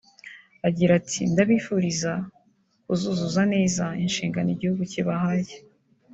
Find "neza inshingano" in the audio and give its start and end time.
3.53-4.49